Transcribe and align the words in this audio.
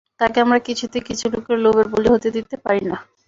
তাকে 0.19 0.37
আমরা 0.41 0.59
কিছুতেই 0.67 1.03
কিছু 1.07 1.25
লোকের 1.33 1.57
লোভের 1.63 1.87
বলি 1.93 2.07
হতে 2.13 2.29
দিতে 2.35 2.55
পারি 2.65 2.81
না। 2.87 2.97